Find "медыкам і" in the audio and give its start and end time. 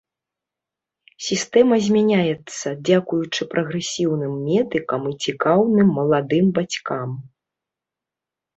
4.47-5.15